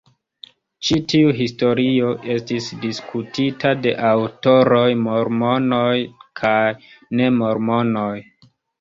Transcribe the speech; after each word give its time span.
Ĉi 0.87 0.95
tiu 1.11 1.33
historio 1.39 2.09
estis 2.37 2.71
diskutita 2.87 3.75
de 3.85 3.95
aŭtoroj 4.15 4.89
mormonoj 5.05 5.95
kaj 6.45 6.59
ne 7.21 7.33
mormonoj. 7.41 8.13